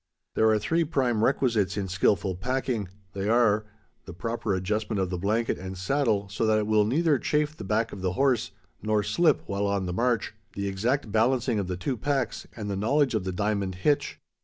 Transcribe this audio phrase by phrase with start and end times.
[0.33, 2.87] There are three prime requisites in skilful packing.
[3.13, 3.67] They are:
[4.05, 7.63] the proper adjustment of the blanket and saddle so that it will neither chafe the
[7.63, 8.49] back of the horse
[8.81, 12.75] nor slip while on the march; the exact balancing of the two packs; and the
[12.75, 14.19] knowledge of the "diamond hitch."